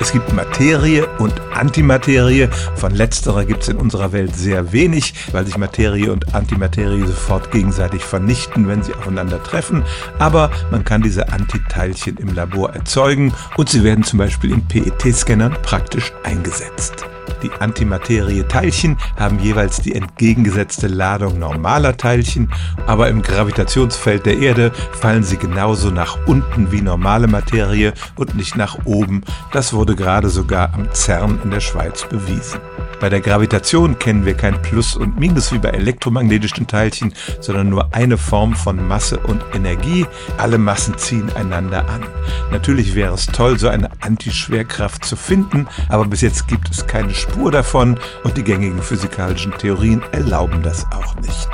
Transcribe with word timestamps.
Es 0.00 0.12
gibt 0.12 0.32
Materie 0.32 1.06
und 1.18 1.40
Antimaterie. 1.52 2.48
Von 2.74 2.94
letzterer 2.94 3.44
gibt 3.44 3.62
es 3.62 3.68
in 3.68 3.76
unserer 3.76 4.12
Welt 4.12 4.34
sehr 4.34 4.72
wenig, 4.72 5.12
weil 5.32 5.44
sich 5.44 5.58
Materie 5.58 6.10
und 6.10 6.34
Antimaterie 6.34 7.06
sofort 7.06 7.50
gegenseitig 7.50 8.02
vernichten, 8.02 8.66
wenn 8.66 8.82
sie 8.82 8.94
aufeinander 8.94 9.42
treffen. 9.42 9.84
Aber 10.18 10.50
man 10.70 10.84
kann 10.84 11.02
diese 11.02 11.28
Antiteilchen 11.30 12.16
im 12.16 12.34
Labor 12.34 12.72
erzeugen 12.72 13.34
und 13.58 13.68
sie 13.68 13.84
werden 13.84 14.02
zum 14.02 14.18
Beispiel 14.18 14.52
in 14.52 14.66
PET-Scannern 14.66 15.58
praktisch 15.62 16.12
eingesetzt. 16.24 17.04
Die 17.42 17.50
Antimaterie-Teilchen 17.50 18.98
haben 19.18 19.38
jeweils 19.38 19.80
die 19.80 19.94
entgegengesetzte 19.94 20.88
Ladung 20.88 21.38
normaler 21.38 21.96
Teilchen, 21.96 22.52
aber 22.86 23.08
im 23.08 23.22
Gravitationsfeld 23.22 24.26
der 24.26 24.38
Erde 24.38 24.72
fallen 24.92 25.22
sie 25.22 25.36
genauso 25.36 25.90
nach 25.90 26.18
unten 26.26 26.72
wie 26.72 26.82
normale 26.82 27.26
Materie 27.26 27.94
und 28.16 28.34
nicht 28.34 28.56
nach 28.56 28.78
oben. 28.84 29.22
Das 29.52 29.72
wurde 29.72 29.96
gerade 29.96 30.28
sogar 30.28 30.74
am 30.74 30.88
CERN 30.92 31.40
in 31.44 31.50
der 31.50 31.60
Schweiz 31.60 32.06
bewiesen. 32.08 32.60
Bei 33.00 33.08
der 33.08 33.22
Gravitation 33.22 33.98
kennen 33.98 34.26
wir 34.26 34.34
kein 34.34 34.60
Plus 34.60 34.94
und 34.94 35.18
Minus 35.18 35.52
wie 35.52 35.58
bei 35.58 35.70
elektromagnetischen 35.70 36.66
Teilchen, 36.66 37.14
sondern 37.40 37.70
nur 37.70 37.94
eine 37.94 38.18
Form 38.18 38.54
von 38.54 38.86
Masse 38.86 39.18
und 39.18 39.42
Energie. 39.54 40.04
Alle 40.36 40.58
Massen 40.58 40.98
ziehen 40.98 41.32
einander 41.34 41.88
an. 41.88 42.02
Natürlich 42.50 42.94
wäre 42.94 43.14
es 43.14 43.24
toll, 43.24 43.58
so 43.58 43.68
eine 43.68 43.90
Antischwerkraft 44.00 45.02
zu 45.02 45.16
finden, 45.16 45.66
aber 45.88 46.04
bis 46.04 46.20
jetzt 46.20 46.46
gibt 46.46 46.70
es 46.70 46.86
keine 46.86 47.14
Spur 47.14 47.50
davon 47.50 47.98
und 48.22 48.36
die 48.36 48.44
gängigen 48.44 48.82
physikalischen 48.82 49.52
Theorien 49.56 50.02
erlauben 50.12 50.62
das 50.62 50.86
auch 50.92 51.16
nicht. 51.16 51.48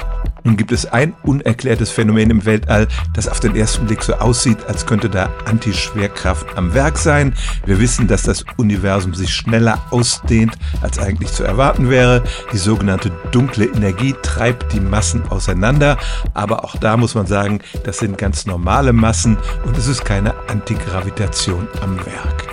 Nun 0.46 0.56
gibt 0.56 0.70
es 0.70 0.86
ein 0.86 1.12
unerklärtes 1.24 1.90
Phänomen 1.90 2.30
im 2.30 2.44
Weltall, 2.44 2.86
das 3.14 3.26
auf 3.26 3.40
den 3.40 3.56
ersten 3.56 3.86
Blick 3.86 4.04
so 4.04 4.14
aussieht, 4.14 4.58
als 4.68 4.86
könnte 4.86 5.10
da 5.10 5.28
Antischwerkraft 5.44 6.56
am 6.56 6.72
Werk 6.72 6.98
sein. 6.98 7.34
Wir 7.64 7.80
wissen, 7.80 8.06
dass 8.06 8.22
das 8.22 8.44
Universum 8.56 9.12
sich 9.12 9.34
schneller 9.34 9.82
ausdehnt, 9.90 10.56
als 10.82 11.00
eigentlich 11.00 11.32
zu 11.32 11.42
erwarten 11.42 11.90
wäre. 11.90 12.22
Die 12.52 12.58
sogenannte 12.58 13.10
dunkle 13.32 13.64
Energie 13.64 14.14
treibt 14.22 14.72
die 14.72 14.80
Massen 14.80 15.24
auseinander, 15.30 15.98
aber 16.32 16.64
auch 16.64 16.76
da 16.76 16.96
muss 16.96 17.16
man 17.16 17.26
sagen, 17.26 17.60
das 17.82 17.98
sind 17.98 18.16
ganz 18.16 18.46
normale 18.46 18.92
Massen 18.92 19.36
und 19.64 19.76
es 19.76 19.88
ist 19.88 20.04
keine 20.04 20.32
Antigravitation 20.48 21.66
am 21.82 21.96
Werk. 22.06 22.45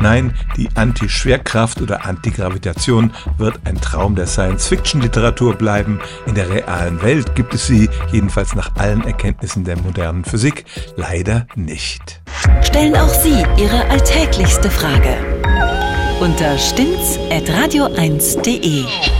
Nein, 0.00 0.34
die 0.56 0.68
Antischwerkraft 0.74 1.82
oder 1.82 2.06
Antigravitation 2.06 3.12
wird 3.36 3.60
ein 3.64 3.80
Traum 3.80 4.14
der 4.14 4.26
Science-Fiction-Literatur 4.26 5.54
bleiben. 5.54 6.00
In 6.26 6.34
der 6.34 6.50
realen 6.50 7.02
Welt 7.02 7.34
gibt 7.34 7.54
es 7.54 7.66
sie, 7.66 7.88
jedenfalls 8.12 8.54
nach 8.54 8.76
allen 8.76 9.04
Erkenntnissen 9.04 9.64
der 9.64 9.78
modernen 9.78 10.24
Physik, 10.24 10.64
leider 10.96 11.46
nicht. 11.54 12.20
Stellen 12.62 12.96
auch 12.96 13.08
Sie 13.08 13.44
Ihre 13.56 13.88
alltäglichste 13.90 14.70
Frage 14.70 15.16
unter 16.20 16.58
stimmtz.radio1.de. 16.58 19.17